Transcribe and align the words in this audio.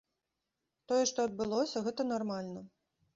Тое, 0.91 1.01
што 1.11 1.19
адбылося, 1.29 1.83
гэта 1.89 2.01
нармальна. 2.13 2.65